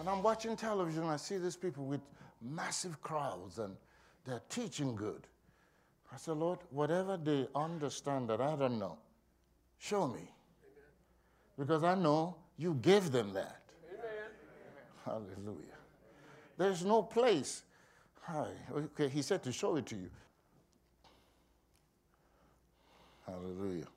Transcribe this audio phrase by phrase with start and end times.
[0.00, 2.00] When I'm watching television, I see these people with
[2.40, 3.76] massive crowds and
[4.24, 5.26] they're teaching good.
[6.10, 8.96] I said, Lord, whatever they understand that I don't know,
[9.76, 10.32] show me.
[11.58, 13.60] Because I know you gave them that.
[15.04, 15.76] Hallelujah.
[16.56, 17.64] There's no place.
[18.22, 18.46] Hi.
[18.74, 20.08] Okay, he said to show it to you.
[23.26, 23.88] Hallelujah.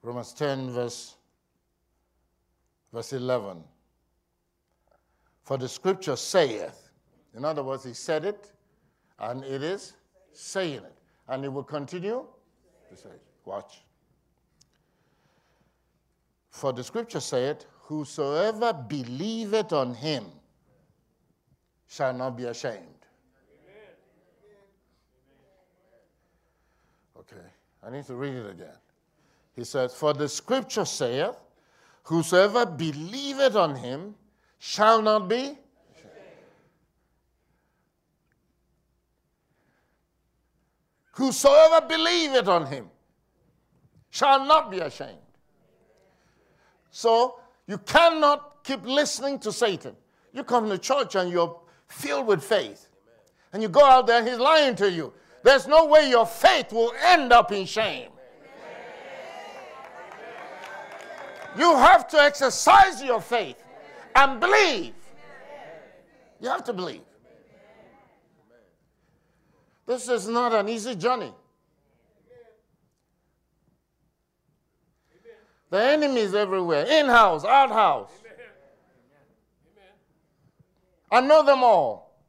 [0.00, 1.16] Romans 10, verse,
[2.96, 3.62] verse 11.
[5.42, 6.88] For the scripture saith,
[7.36, 8.50] in other words, he said it,
[9.18, 9.92] and it is
[10.32, 10.96] saying it.
[11.28, 12.24] And it will continue
[12.88, 13.20] to say it.
[13.44, 13.82] Watch.
[16.48, 20.24] For the scripture saith, Whosoever believeth on him
[21.86, 22.80] shall not be ashamed.
[27.18, 27.46] Okay,
[27.86, 28.78] I need to read it again.
[29.54, 31.36] He says, For the scripture saith,
[32.06, 34.14] Whosoever believeth on him
[34.58, 35.58] shall not be.
[41.10, 42.90] Whosoever believeth on him
[44.10, 45.18] shall not be ashamed.
[46.92, 49.96] So you cannot keep listening to Satan.
[50.32, 52.86] You come to church and you're filled with faith.
[53.52, 55.12] And you go out there and he's lying to you.
[55.42, 58.10] There's no way your faith will end up in shame.
[61.56, 63.62] You have to exercise your faith
[64.14, 64.94] and believe.
[66.40, 67.00] You have to believe.
[69.86, 71.32] This is not an easy journey.
[75.70, 78.10] The enemy is everywhere in house, out house.
[81.10, 82.20] I know them all.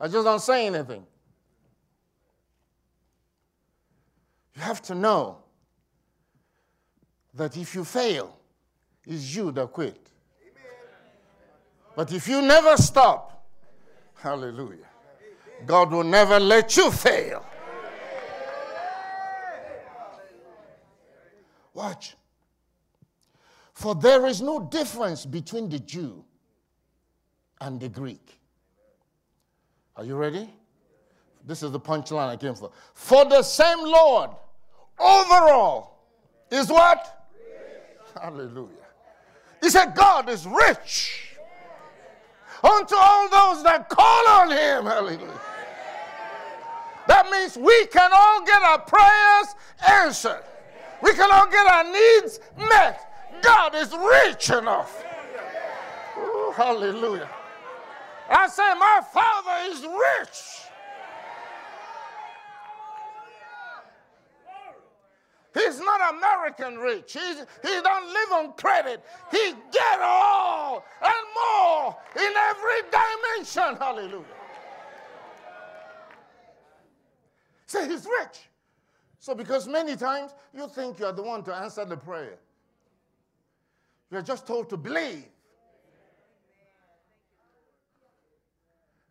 [0.00, 1.04] I just don't say anything.
[4.54, 5.38] You have to know
[7.34, 8.37] that if you fail,
[9.08, 10.10] it's you that quit.
[11.96, 13.44] But if you never stop,
[14.14, 14.86] hallelujah,
[15.66, 17.44] God will never let you fail.
[21.74, 22.16] Watch.
[23.72, 26.24] For there is no difference between the Jew
[27.60, 28.38] and the Greek.
[29.96, 30.50] Are you ready?
[31.46, 32.70] This is the punchline I came for.
[32.94, 34.30] For the same Lord
[34.98, 35.98] overall
[36.50, 37.30] is what?
[38.20, 38.87] Hallelujah.
[39.60, 41.36] He said, God is rich
[42.62, 44.84] unto all those that call on him.
[44.84, 45.40] Hallelujah.
[47.06, 49.54] That means we can all get our prayers
[49.88, 50.42] answered.
[51.02, 53.40] We can all get our needs met.
[53.42, 55.04] God is rich enough.
[56.18, 57.28] Ooh, hallelujah.
[58.28, 60.67] I say, my Father is rich.
[65.78, 67.12] He's not American rich.
[67.12, 69.04] He's, he don't live on credit.
[69.30, 73.76] He get all and more in every dimension.
[73.76, 74.24] Hallelujah.
[77.66, 78.48] Say he's rich.
[79.20, 82.38] So because many times you think you're the one to answer the prayer.
[84.10, 85.26] You're just told to believe.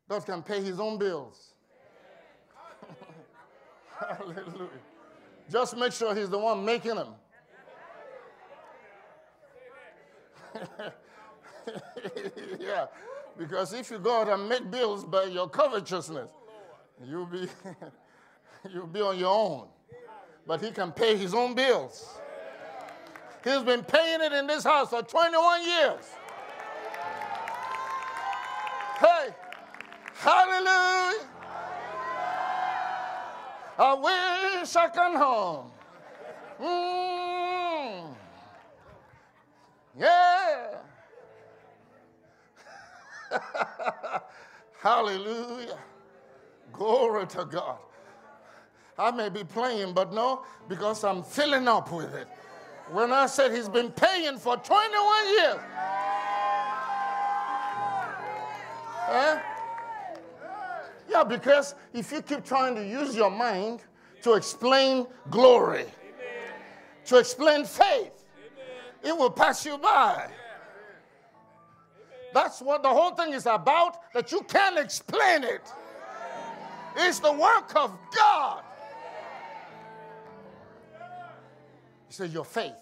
[0.09, 1.53] God can pay his own bills.
[3.99, 4.69] Hallelujah.
[5.49, 7.15] Just make sure he's the one making them.
[12.59, 12.87] yeah,
[13.37, 16.29] because if you go out and make bills by your covetousness,
[17.05, 17.47] you'll be
[18.73, 19.67] you'll be on your own.
[20.45, 22.17] But he can pay his own bills.
[23.43, 26.05] He's been paying it in this house for 21 years.
[28.99, 29.29] Hey,
[30.15, 31.36] hallelujah.
[33.77, 35.71] I wish I can home.
[36.59, 38.15] Mm.
[39.99, 40.77] Yeah.
[44.81, 45.77] Hallelujah.
[46.73, 47.77] Glory to God.
[48.97, 52.27] I may be playing, but no, because I'm filling up with it.
[52.91, 55.59] When I said he's been paying for 21 years.
[59.09, 59.39] Huh?
[61.09, 63.81] Yeah, because if you keep trying to use your mind
[64.23, 65.85] to explain glory,
[67.05, 68.25] to explain faith,
[69.03, 70.29] it will pass you by.
[72.33, 75.61] That's what the whole thing is about, that you can't explain it.
[76.97, 78.63] It's the work of God.
[82.07, 82.73] He said, Your faith,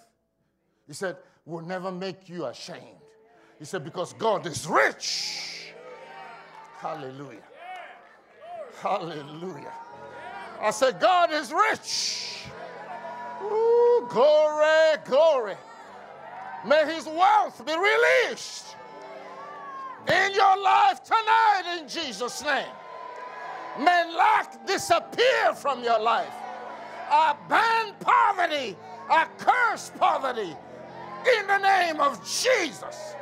[0.87, 2.79] he said, will never make you ashamed.
[3.59, 5.73] He said, Because God is rich.
[6.77, 7.41] Hallelujah.
[8.81, 9.73] Hallelujah.
[10.61, 12.43] I said, God is rich.
[13.43, 15.55] Ooh, glory, glory.
[16.65, 18.75] May his wealth be released
[20.07, 22.65] in your life tonight in Jesus' name.
[23.79, 26.33] May lack disappear from your life.
[27.09, 28.75] I ban poverty,
[29.09, 30.55] I curse poverty
[31.37, 33.15] in the name of Jesus.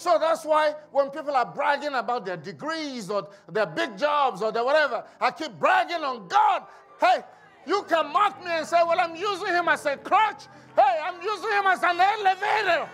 [0.00, 4.50] So that's why when people are bragging about their degrees or their big jobs or
[4.50, 6.62] their whatever, I keep bragging on God.
[6.98, 7.22] Hey,
[7.66, 10.44] you can mock me and say, Well, I'm using him as a crutch.
[10.74, 12.88] Hey, I'm using him as an elevator.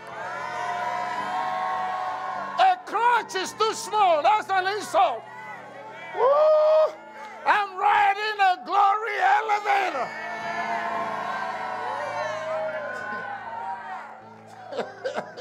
[2.58, 4.20] A crutch is too small.
[4.24, 5.22] That's an insult.
[6.16, 6.92] Woo!
[7.46, 10.08] I'm riding a glory elevator.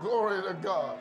[0.00, 0.98] glory to God.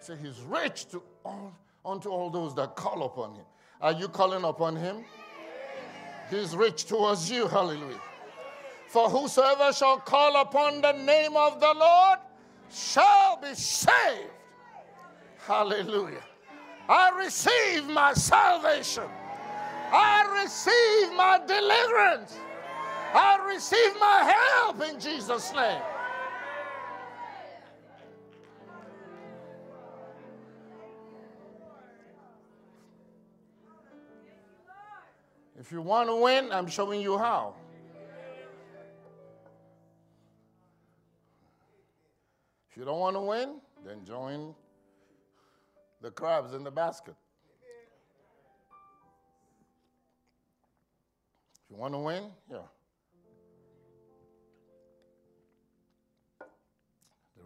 [0.00, 1.52] Say he's rich to all,
[1.84, 3.44] unto all those that call upon him.
[3.80, 5.04] Are you calling upon him?
[6.30, 7.48] He's rich towards you.
[7.48, 8.00] Hallelujah.
[8.88, 12.18] For whosoever shall call upon the name of the Lord
[12.70, 14.30] shall be saved.
[15.46, 16.22] Hallelujah.
[16.88, 19.04] I receive my salvation.
[19.92, 22.36] I receive my deliverance.
[23.12, 25.82] I receive my help in Jesus' name.
[35.58, 37.54] If you want to win, I'm showing you how.
[42.70, 44.54] If you don't want to win, then join
[46.00, 47.14] the crabs in the basket.
[51.64, 52.58] If you want to win, yeah.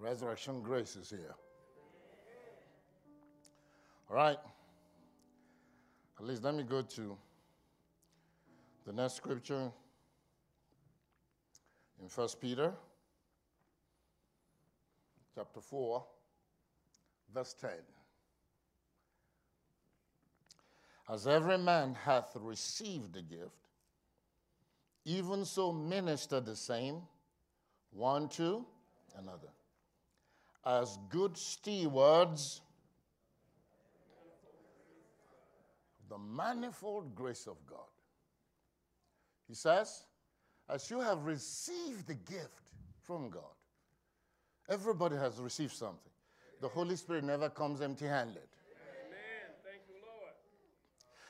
[0.04, 1.34] Resurrection grace is here.
[4.10, 4.36] All right.
[6.18, 7.16] At least let me go to
[8.86, 9.72] the next scripture
[12.02, 12.74] in First Peter
[15.34, 16.04] chapter 4,
[17.34, 17.70] verse 10.
[21.10, 23.56] As every man hath received a gift,
[25.06, 27.00] even so minister the same
[27.90, 28.64] one to
[29.18, 29.48] another.
[30.66, 32.62] As good stewards
[36.02, 37.80] of the manifold grace of God.
[39.46, 40.04] He says,
[40.68, 42.72] as you have received the gift
[43.02, 43.42] from God,
[44.68, 45.98] everybody has received something.
[46.60, 48.38] The Holy Spirit never comes empty handed.
[49.06, 49.54] Amen.
[49.62, 50.32] Thank you, Lord.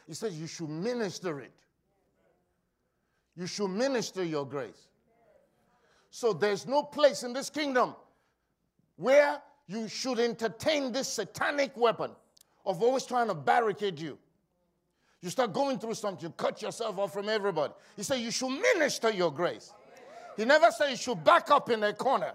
[0.07, 1.53] He says you should minister it.
[3.37, 4.89] You should minister your grace.
[6.11, 7.97] So there's no place in this kingdom
[8.97, 12.11] where you should entertain this satanic weapon
[12.67, 14.19] of always trying to barricade you.
[15.21, 17.73] You start going through something, you cut yourself off from everybody.
[17.97, 19.73] He said you should minister your grace.
[20.37, 22.33] He never said you should back up in a corner.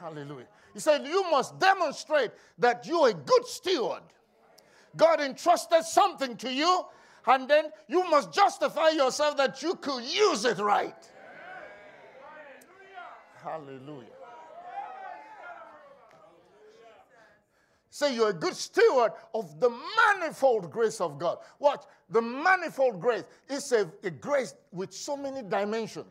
[0.00, 0.46] Hallelujah.
[0.74, 4.02] He said you must demonstrate that you're a good steward.
[4.96, 6.84] God entrusted something to you,
[7.26, 11.10] and then you must justify yourself that you could use it right.
[13.42, 14.17] Hallelujah.
[17.98, 21.38] Say you're a good steward of the manifold grace of God.
[21.58, 26.06] Watch, the manifold grace is a, a grace with so many dimensions.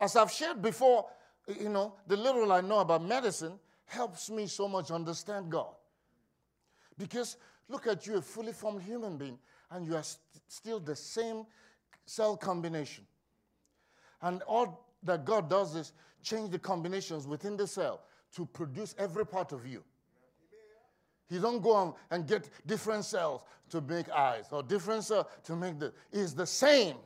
[0.00, 1.04] As I've shared before,
[1.46, 5.74] you know, the little I know about medicine helps me so much understand God.
[6.96, 7.36] Because
[7.68, 9.38] look at you, a fully formed human being,
[9.70, 11.44] and you are st- still the same
[12.06, 13.04] cell combination.
[14.22, 15.92] And all that God does is
[16.22, 18.00] change the combinations within the cell
[18.34, 19.84] to produce every part of you.
[21.30, 25.54] He don't go on and get different cells to make eyes or different cells to
[25.54, 25.92] make the.
[26.12, 26.96] It's the same.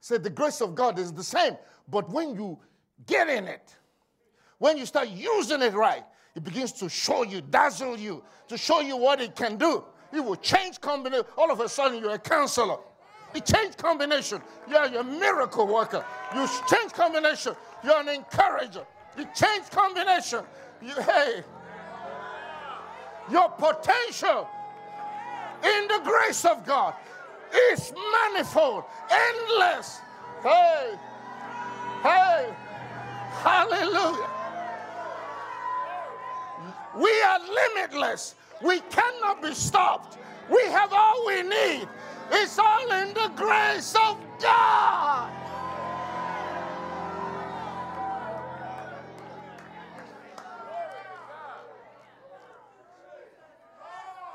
[0.00, 1.56] Said the grace of God is the same,
[1.88, 2.58] but when you
[3.06, 3.74] get in it,
[4.58, 8.80] when you start using it right, it begins to show you, dazzle you, to show
[8.80, 9.84] you what it can do.
[10.12, 11.24] It will change combination.
[11.36, 12.78] All of a sudden, you're a counselor.
[13.34, 14.40] You change combination.
[14.68, 16.04] You're a miracle worker.
[16.34, 17.54] You change combination.
[17.84, 18.86] You're an encourager.
[19.18, 20.44] You change combination.
[20.80, 21.42] You, hey,
[23.30, 24.48] your potential
[25.64, 26.94] in the grace of God
[27.72, 30.00] is manifold, endless.
[30.42, 30.94] Hey,
[32.02, 32.54] hey,
[33.42, 34.30] hallelujah.
[36.96, 38.34] We are limitless.
[38.62, 40.18] We cannot be stopped.
[40.48, 41.88] We have all we need.
[42.30, 45.45] It's all in the grace of God.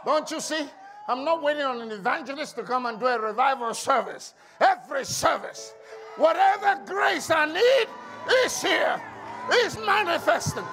[0.06, 0.66] Don't you see?
[1.08, 4.34] I'm not waiting on an evangelist to come and do a revival service.
[4.60, 5.74] Every service,
[6.18, 7.88] whatever grace I need
[8.46, 9.02] is here,
[9.66, 10.64] is manifesting,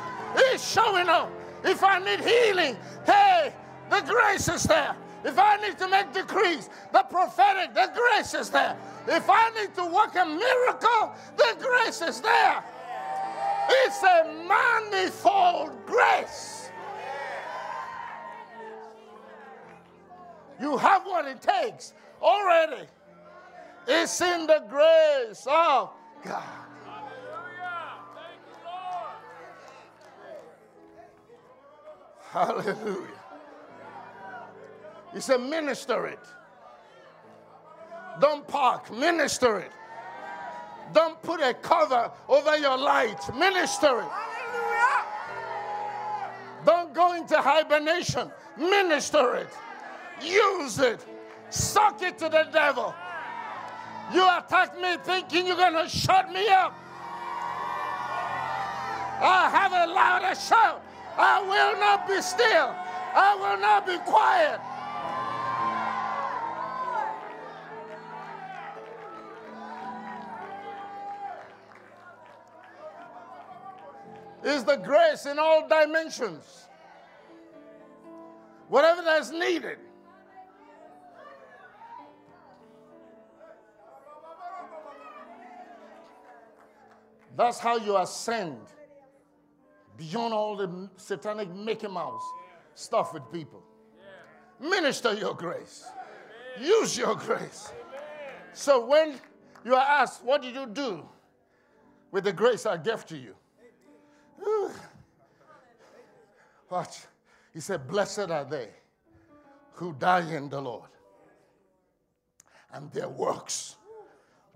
[0.53, 1.31] is showing up.
[1.65, 3.53] If I need healing, hey,
[3.91, 4.95] the grace is there.
[5.25, 8.77] If I need to make decrees, the prophetic, the grace is there.
[9.09, 12.63] If I need to work a miracle, the grace is there.
[13.69, 16.68] It's a manifold grace.
[20.61, 22.87] You have what it takes already.
[23.87, 25.91] It's in the grace of
[26.25, 26.43] God.
[26.85, 27.95] Hallelujah.
[28.15, 28.57] Thank you,
[32.35, 32.77] Lord.
[32.77, 33.21] Hallelujah.
[35.15, 36.19] He said, minister it.
[38.21, 39.73] Don't park, minister it.
[40.93, 44.09] Don't put a cover over your light, minister it.
[44.09, 45.07] Hallelujah.
[46.65, 49.49] Don't go into hibernation, minister it.
[50.23, 51.05] Use it.
[51.51, 52.95] Suck it to the devil.
[54.13, 56.75] You attack me thinking you're going to shut me up.
[59.21, 60.83] I have a louder shout.
[61.17, 62.75] I will not be still.
[63.15, 64.61] I will not be quiet.
[74.45, 76.67] Is the grace in all dimensions.
[78.69, 79.79] Whatever that's needed.
[87.39, 88.59] That's how you ascend
[89.97, 92.25] beyond all the satanic Mickey Mouse
[92.75, 93.63] stuff with people.
[94.59, 95.87] Minister your grace.
[96.61, 97.73] Use your grace.
[98.53, 99.21] So when
[99.65, 101.09] you are asked, What did you do
[102.11, 103.37] with the grace I gave to you?
[106.69, 107.03] Watch.
[107.55, 108.71] He said, Blessed are they
[109.75, 110.91] who die in the Lord,
[112.73, 113.77] and their works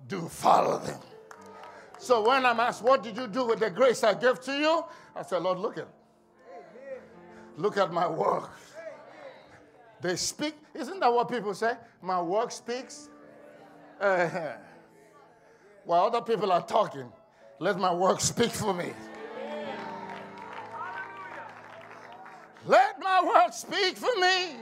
[0.08, 0.98] do follow them.
[2.02, 4.84] So when I'm asked, What did you do with the grace I gave to you?
[5.14, 5.86] I said, Lord, look at.
[7.56, 8.50] Look at my work.
[10.00, 10.54] They speak.
[10.74, 11.74] Isn't that what people say?
[12.00, 13.08] My work speaks.
[14.00, 14.56] Uh,
[15.84, 17.12] while other people are talking,
[17.60, 18.92] let my work speak for me.
[22.66, 24.56] Let my work speak for me.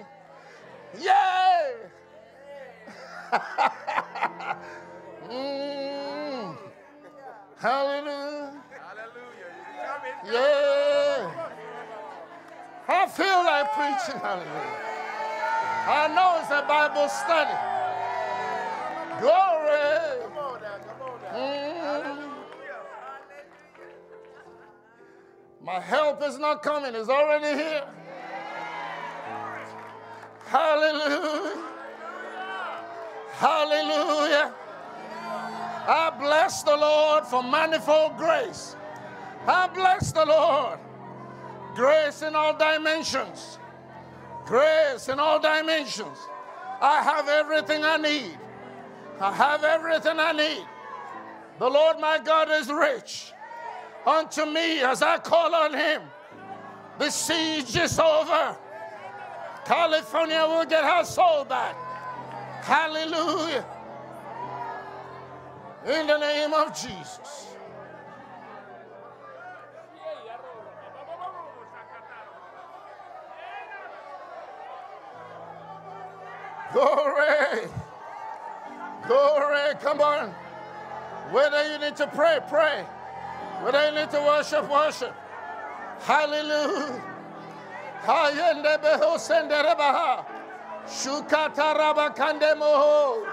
[1.01, 1.75] Yay!
[13.15, 14.21] Feel like preaching.
[14.21, 14.91] Hallelujah.
[15.87, 17.57] I know it's a Bible study.
[19.21, 20.25] Glory.
[20.25, 20.79] Come on now.
[20.79, 21.33] Come on now.
[21.37, 22.31] Mm.
[25.63, 27.85] My help is not coming, it's already here.
[30.47, 31.63] Hallelujah.
[33.35, 34.53] Hallelujah.
[35.87, 38.75] I bless the Lord for manifold grace.
[39.47, 40.80] I bless the Lord.
[41.75, 43.59] Grace in all dimensions.
[44.47, 46.19] Grace in all dimensions.
[46.81, 48.39] I have everything I need.
[49.21, 50.67] I have everything I need.
[51.59, 53.33] The Lord my God is rich
[54.07, 56.03] unto me as I call on him.
[56.99, 58.57] The siege is over.
[59.65, 61.77] California will get her soul back.
[62.65, 63.65] Hallelujah.
[65.87, 67.55] In the name of Jesus.
[76.73, 77.69] Glory.
[79.07, 79.75] Glory.
[79.81, 80.35] Come on.
[81.31, 82.85] Whether you need to pray, pray.
[83.63, 85.15] Whether you need to worship, worship.
[86.01, 87.03] Hallelujah.
[88.07, 90.25] Shukata
[90.87, 93.27] Shukatara kandemoho.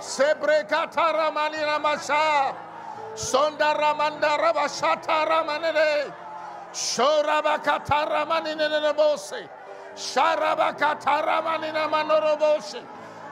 [0.00, 2.54] Sebrekata ramanina masa.
[3.14, 6.12] Sonda ramanda rabashata ramanene.
[6.72, 9.48] Shorabakata ramanine bose.
[9.96, 12.82] Sharabakataramanina manorobose.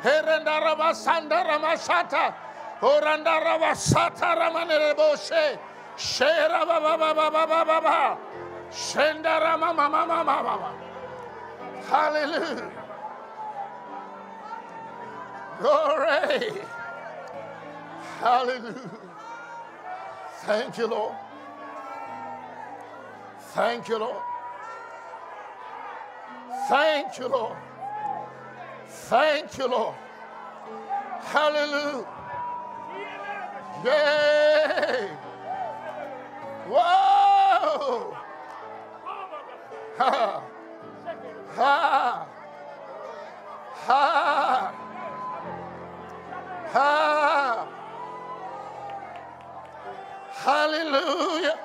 [0.03, 2.35] Herendaraba sandaramashata.
[2.83, 5.59] Orandaraba sataramanebose.
[5.97, 8.19] Sherababababababa.
[8.71, 10.73] Shendaramamamamamama.
[11.89, 12.71] Hallelujah.
[15.59, 16.63] Glory.
[18.21, 18.91] Hallelujah.
[20.41, 21.15] Thank you, Lord.
[23.55, 24.23] Thank you, Lord.
[26.71, 27.57] Thank you, Lord.
[28.87, 29.97] Thank you, Lord.
[31.19, 32.07] Hallelujah.
[33.85, 35.09] Yay.
[36.69, 38.17] Whoa.
[39.99, 40.43] Ha.
[41.57, 42.29] Ha.
[43.75, 44.75] Ha.
[46.73, 47.69] Ha.
[50.31, 51.59] Hallelujah.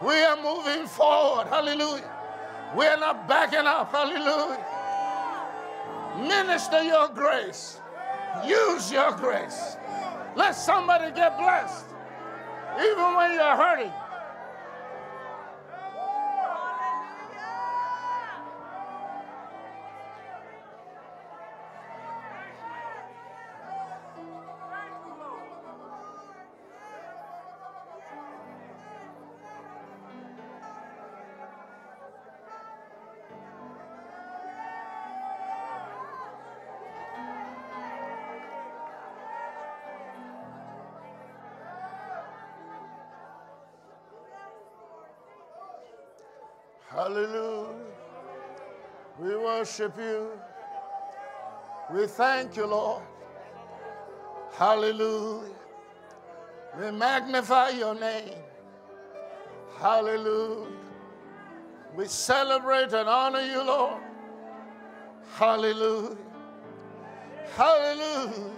[0.00, 1.48] We are moving forward.
[1.48, 2.15] Hallelujah.
[2.74, 3.92] We are not backing up.
[3.92, 4.64] Hallelujah.
[6.18, 7.80] Minister your grace.
[8.44, 9.76] Use your grace.
[10.34, 11.84] Let somebody get blessed.
[12.78, 13.92] Even when you're hurting.
[49.56, 50.30] Worship you.
[51.90, 53.02] We thank you, Lord.
[54.52, 55.54] Hallelujah.
[56.78, 58.34] We magnify your name.
[59.78, 60.72] Hallelujah.
[61.94, 64.02] We celebrate and honor you, Lord.
[65.36, 66.18] Hallelujah.
[67.56, 68.50] Hallelujah.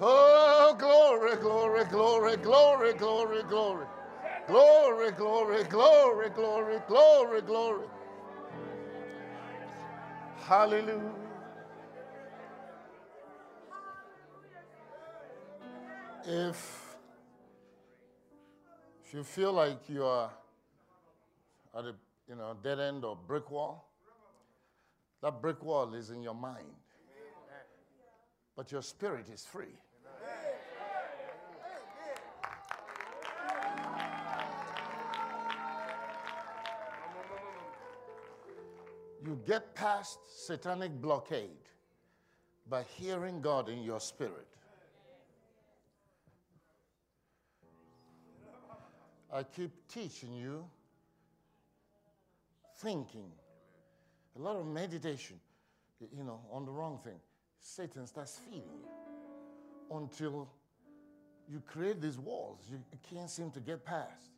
[0.00, 3.86] Oh, glory, glory, glory, glory, glory, glory.
[4.46, 7.86] Glory, glory, glory, glory, glory, glory.
[10.48, 11.12] Hallelujah.
[16.26, 16.96] If,
[19.04, 20.30] if you feel like you are
[21.76, 21.94] at a
[22.26, 23.90] you know, dead end or brick wall,
[25.20, 26.72] that brick wall is in your mind.
[28.56, 29.76] But your spirit is free.
[39.28, 41.68] You get past satanic blockade
[42.66, 44.48] by hearing God in your spirit.
[49.30, 50.64] I keep teaching you
[52.78, 53.30] thinking,
[54.34, 55.36] a lot of meditation,
[56.00, 57.20] you know, on the wrong thing.
[57.60, 60.48] Satan starts feeding you until
[61.50, 62.78] you create these walls you,
[63.14, 64.30] can't seem to get past.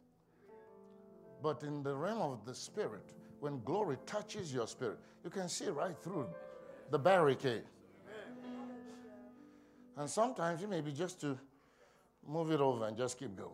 [1.41, 5.69] But in the realm of the spirit, when glory touches your spirit, you can see
[5.69, 6.27] right through
[6.91, 7.63] the barricade.
[9.97, 11.39] And sometimes you may be just to
[12.27, 13.51] move it over and just keep going.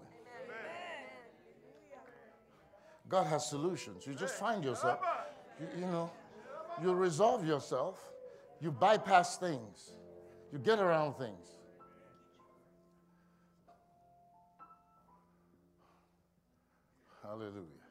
[3.08, 4.06] God has solutions.
[4.06, 4.98] You just find yourself,
[5.60, 6.10] you, you know,
[6.82, 8.12] you resolve yourself,
[8.60, 9.92] you bypass things,
[10.52, 11.46] you get around things.
[17.22, 17.85] Hallelujah.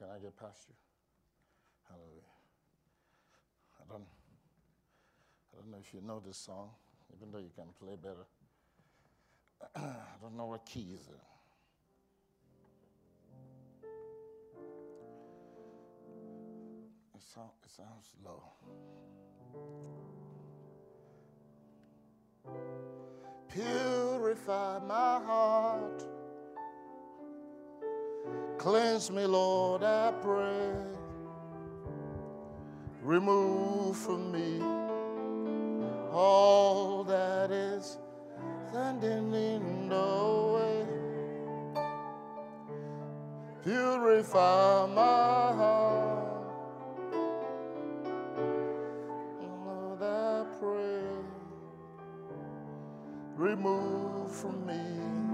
[0.00, 0.74] Can I get past you?
[1.86, 2.32] Hallelujah.
[3.78, 4.06] I don't,
[5.52, 6.70] I don't know if you know this song,
[7.14, 8.24] even though you can play better.
[9.76, 11.20] I don't know what key is it.
[17.14, 18.42] It, sound, it sounds low.
[23.52, 26.19] Purify my heart.
[28.60, 30.70] Cleanse me, Lord, I pray.
[33.02, 34.60] Remove from me
[36.12, 37.96] all that is
[38.68, 40.86] standing in the way.
[43.64, 46.44] Purify my heart.
[49.40, 51.00] Lord, I pray.
[53.36, 55.29] Remove from me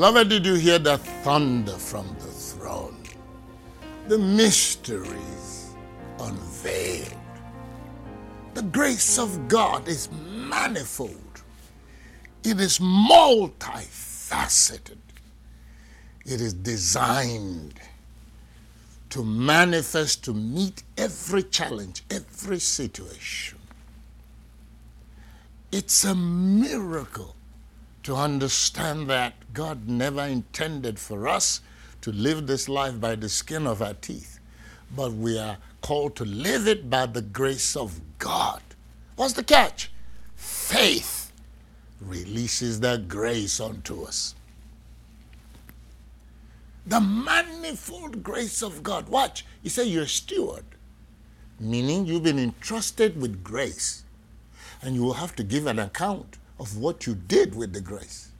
[0.00, 3.02] Beloved, did you hear the thunder from the throne?
[4.08, 5.74] The mysteries
[6.18, 7.12] unveiled.
[8.54, 11.42] The grace of God is manifold.
[12.42, 14.96] It is multifaceted.
[16.24, 17.78] It is designed
[19.10, 23.58] to manifest to meet every challenge, every situation.
[25.70, 27.36] It's a miracle
[28.02, 31.60] to understand that God never intended for us
[32.00, 34.40] to live this life by the skin of our teeth,
[34.94, 38.62] but we are called to live it by the grace of God.
[39.16, 39.90] What's the catch?
[40.34, 41.32] Faith
[42.00, 44.34] releases that grace unto us.
[46.86, 49.08] The manifold grace of God.
[49.08, 50.64] Watch, he said you're a steward,
[51.58, 54.04] meaning you've been entrusted with grace,
[54.80, 58.30] and you will have to give an account of what you did with the grace.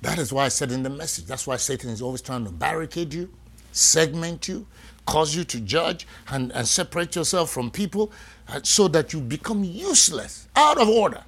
[0.00, 2.50] That is why I said in the message, that's why Satan is always trying to
[2.50, 3.30] barricade you,
[3.72, 4.66] segment you,
[5.06, 8.10] cause you to judge, and, and separate yourself from people
[8.48, 11.22] uh, so that you become useless, out of order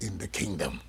[0.00, 0.80] in the kingdom.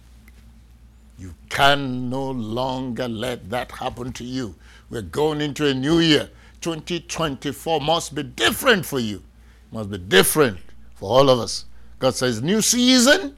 [1.18, 4.56] You can no longer let that happen to you.
[4.89, 6.30] We're going into a new year.
[6.60, 9.24] 2024 must be different for you.
[9.72, 10.58] Must be different
[10.96, 11.65] for all of us.
[12.00, 13.36] God says, new season,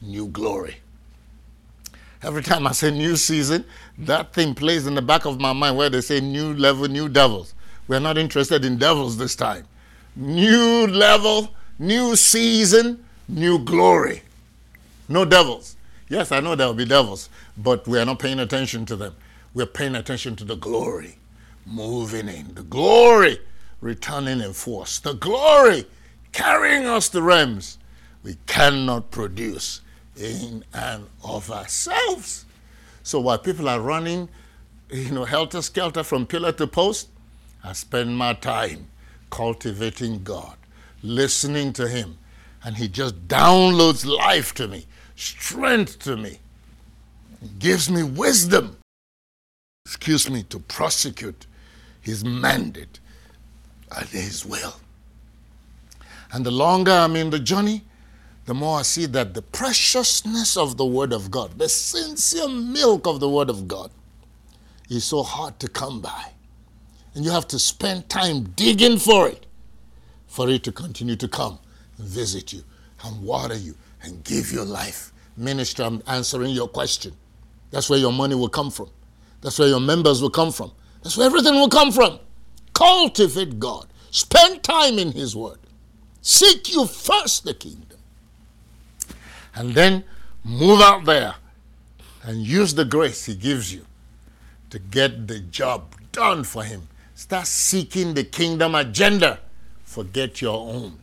[0.00, 0.76] new glory.
[2.22, 3.64] Every time I say new season,
[3.98, 7.08] that thing plays in the back of my mind where they say new level, new
[7.08, 7.54] devils.
[7.88, 9.66] We're not interested in devils this time.
[10.16, 14.22] New level, new season, new glory.
[15.08, 15.76] No devils.
[16.08, 19.14] Yes, I know there will be devils, but we are not paying attention to them.
[19.54, 21.18] We're paying attention to the glory
[21.66, 23.38] moving in, the glory
[23.80, 25.84] returning in force, the glory
[26.32, 27.78] carrying us to realms
[28.22, 29.80] we cannot produce
[30.16, 32.44] in and of ourselves.
[33.02, 34.28] So while people are running,
[34.90, 37.08] you know, helter skelter from pillar to post,
[37.62, 38.86] I spend my time
[39.30, 40.56] cultivating God,
[41.02, 42.18] listening to Him,
[42.64, 46.38] and He just downloads life to me, strength to me,
[47.58, 48.76] gives me wisdom,
[49.84, 51.46] excuse me, to prosecute
[52.00, 53.00] His mandate
[53.96, 54.76] and His will.
[56.32, 57.82] And the longer I'm in the journey,
[58.46, 63.06] the more I see that the preciousness of the Word of God, the sincere milk
[63.06, 63.90] of the Word of God,
[64.88, 66.30] is so hard to come by.
[67.14, 69.46] And you have to spend time digging for it
[70.28, 71.58] for it to continue to come
[71.98, 72.62] and visit you
[73.04, 75.12] and water you and give you life.
[75.36, 77.14] Minister, I'm answering your question.
[77.70, 78.90] That's where your money will come from.
[79.40, 80.70] That's where your members will come from.
[81.02, 82.20] That's where everything will come from.
[82.74, 83.86] Cultivate God.
[84.10, 85.58] Spend time in His Word.
[86.20, 87.98] Seek you first the kingdom.
[89.56, 90.04] And then
[90.44, 91.34] move out there
[92.22, 93.86] and use the grace He gives you
[94.70, 96.88] to get the job done for Him.
[97.14, 99.40] Start seeking the kingdom agenda.
[99.84, 100.98] Forget your own.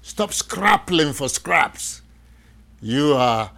[0.00, 2.02] Stop scrapping for scraps.
[2.80, 3.50] You are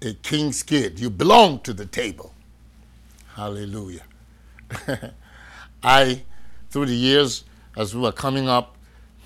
[0.00, 1.00] a king's kid.
[1.00, 2.32] You belong to the table.
[3.34, 4.04] Hallelujah.
[5.82, 6.22] I,
[6.70, 7.44] through the years,
[7.76, 8.76] as we were coming up,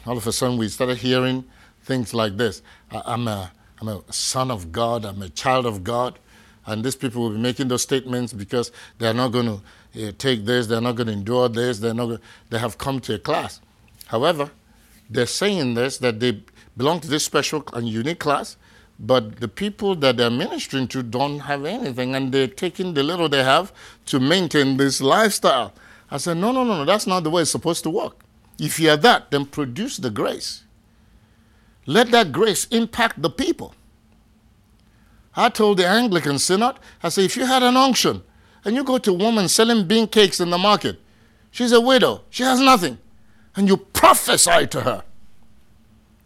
[0.07, 1.45] all of a sudden we started hearing
[1.83, 2.63] things like this.
[2.91, 3.53] I, I'm, a,
[3.83, 6.21] I'm a son of God, I'm a child of God.
[6.67, 9.47] And these people will be making those statements because they're not going
[9.95, 12.19] to uh, take this, they're not going to endure this, they're not, go-
[12.51, 13.61] they have come to a class.
[14.07, 14.53] However,
[15.11, 16.45] they're saying this that they
[16.77, 18.57] belong to this special and unique class,
[19.01, 23.29] but the people that they're ministering to don't have anything, and they're taking the little
[23.29, 23.73] they have
[24.07, 25.73] to maintain this lifestyle.
[26.09, 28.15] I said, no, no, no, no, that's not the way it's supposed to work.
[28.61, 30.63] If you're that, then produce the grace.
[31.87, 33.75] Let that grace impact the people.
[35.35, 38.23] I told the Anglican Synod, I said, if you had an unction
[38.65, 41.01] and you go to a woman selling bean cakes in the market,
[41.51, 42.99] she's a widow, she has nothing.
[43.57, 45.05] and you prophesy to her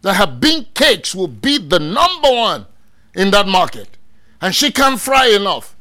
[0.02, 2.66] that her bean cakes will be the number one
[3.14, 3.96] in that market,
[4.40, 5.74] and she can't fry enough,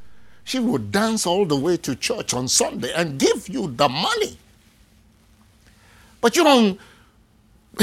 [0.44, 4.38] she would dance all the way to church on Sunday and give you the money.
[6.22, 6.80] But you don't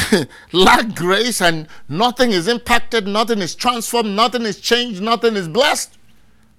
[0.53, 5.99] lack grace and nothing is impacted, nothing is transformed, nothing is changed, nothing is blessed.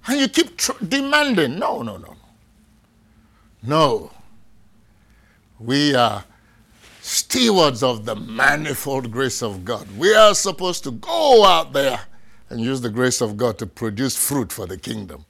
[0.06, 1.58] And you keep tr- demanding.
[1.58, 2.16] No, no, no, no.
[3.62, 4.10] No.
[5.58, 6.24] We are
[7.00, 9.86] stewards of the manifold grace of God.
[9.96, 12.00] We are supposed to go out there
[12.50, 15.24] and use the grace of God to produce fruit for the kingdom.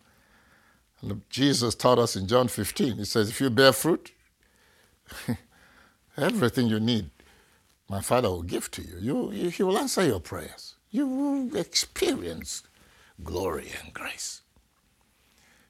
[1.00, 4.12] And Jesus taught us in John 15, He says, If you bear fruit,
[6.16, 7.10] everything you need,
[7.88, 8.96] my Father will give to you.
[9.00, 10.74] you, you he will answer your prayers.
[10.90, 12.62] You will experience
[13.22, 14.42] glory and grace.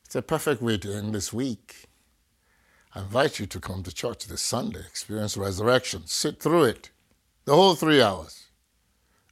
[0.05, 1.87] It's a perfect way to end this week.
[2.95, 6.91] I invite you to come to church this Sunday, experience resurrection, sit through it,
[7.45, 8.45] the whole three hours.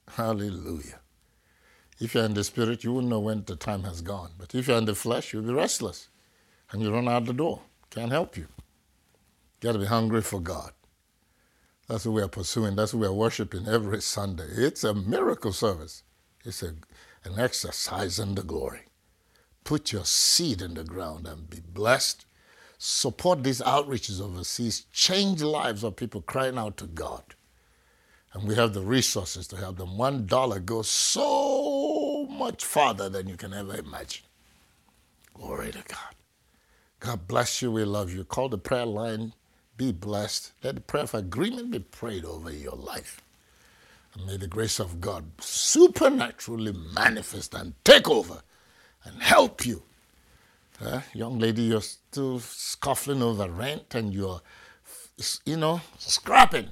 [0.09, 0.99] Hallelujah.
[1.99, 4.31] If you're in the spirit, you will know when the time has gone.
[4.37, 6.09] But if you're in the flesh, you'll be restless
[6.71, 7.61] and you run out the door.
[7.89, 8.47] Can't help you.
[9.61, 10.73] You got to be hungry for God.
[11.87, 12.75] That's what we are pursuing.
[12.75, 14.47] That's what we are worshiping every Sunday.
[14.49, 16.03] It's a miracle service.
[16.45, 16.75] It's a,
[17.25, 18.83] an exercise in the glory.
[19.63, 22.25] Put your seed in the ground and be blessed.
[22.77, 24.85] Support these outreaches overseas.
[24.91, 27.23] Change lives of people crying out to God.
[28.33, 29.97] And we have the resources to help them.
[29.97, 34.25] One dollar goes so much farther than you can ever imagine.
[35.33, 36.15] Glory to God.
[36.99, 37.71] God bless you.
[37.71, 38.23] We love you.
[38.23, 39.33] Call the prayer line.
[39.75, 40.51] Be blessed.
[40.63, 43.21] Let the prayer of agreement be prayed over your life.
[44.13, 48.41] And may the grace of God supernaturally manifest and take over
[49.03, 49.83] and help you.
[50.83, 54.41] Uh, young lady, you're still scuffling over rent and you're,
[55.45, 56.69] you know, scrapping.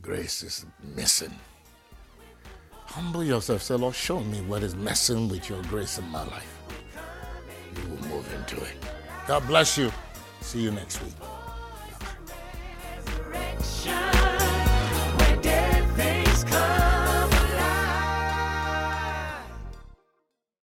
[0.00, 1.34] Grace is missing.
[2.86, 3.62] Humble yourself.
[3.62, 6.58] Say, Lord, show me what is messing with your grace in my life.
[7.76, 8.74] You will move into it.
[9.26, 9.92] God bless you.
[10.40, 11.37] See you next week.